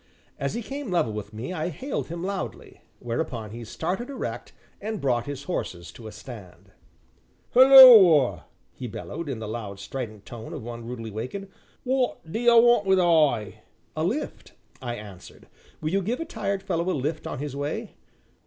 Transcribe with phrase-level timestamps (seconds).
[0.39, 4.99] As he came level with me I hailed him loudly, whereupon he started erect and
[4.99, 6.71] brought his horses to a stand:
[7.53, 11.49] "Hulloa!" he bellowed, in the loud, strident tone of one rudely awakened,
[11.85, 13.61] "w'at do 'ee want wi' I?"
[13.95, 15.47] "A lift," I answered,
[15.81, 17.93] "will you give a tired fellow a lift on his way?"